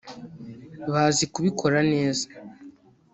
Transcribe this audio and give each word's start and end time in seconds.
bazi 0.91 1.25
kubikora 1.33 1.79
neza 1.91 2.25